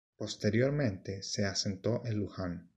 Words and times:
Posteriormente 0.17 1.21
se 1.21 1.45
asentó 1.45 2.01
en 2.07 2.17
Luján. 2.17 2.69